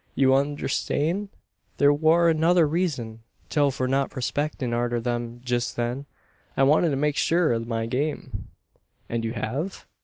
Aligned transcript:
You 0.15 0.29
unnerstan'? 0.33 1.29
There 1.77 1.93
war 1.93 2.27
another 2.27 2.67
reezun 2.67 3.19
still 3.51 3.69
for 3.69 3.87
not 3.87 4.09
prospectin' 4.09 4.73
arter 4.73 4.99
them 4.99 5.41
jest 5.45 5.75
then. 5.75 6.07
I 6.57 6.63
wanted 6.63 6.89
to 6.89 6.95
make 6.95 7.17
shur 7.17 7.53
o' 7.53 7.59
my 7.59 7.85
game." 7.85 8.47
"And 9.09 9.23
you 9.23 9.33
have?" 9.33 9.85